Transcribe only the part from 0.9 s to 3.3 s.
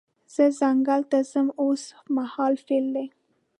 ته ځم اوس مهال فعل دی.